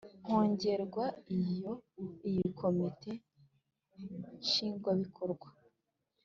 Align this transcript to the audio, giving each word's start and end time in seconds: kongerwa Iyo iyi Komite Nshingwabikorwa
kongerwa 0.25 1.05
Iyo 1.39 1.73
iyi 2.29 2.45
Komite 2.59 3.11
Nshingwabikorwa 4.41 5.47